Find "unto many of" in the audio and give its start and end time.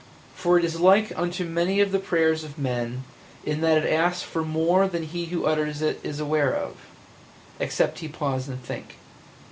1.15-1.91